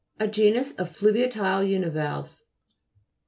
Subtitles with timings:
[0.19, 2.43] A genus of fluviatile univalves.